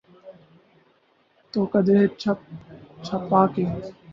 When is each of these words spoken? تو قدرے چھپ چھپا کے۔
تو 1.53 1.59
قدرے 1.73 2.03
چھپ 2.21 2.39
چھپا 3.05 3.41
کے۔ 3.53 3.65